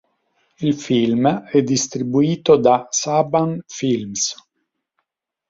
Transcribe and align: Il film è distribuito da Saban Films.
Il 0.57 0.73
film 0.73 1.27
è 1.43 1.61
distribuito 1.61 2.55
da 2.55 2.87
Saban 2.89 3.61
Films. 3.67 4.35